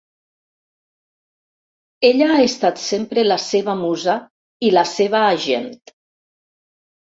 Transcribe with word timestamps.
Ella 2.09 2.31
ha 2.37 2.41
estat 2.47 2.83
sempre 2.85 3.27
la 3.29 3.39
seva 3.45 3.77
musa 3.85 4.19
i 4.71 4.75
la 4.81 4.89
seva 4.97 5.23
agent. 5.39 5.73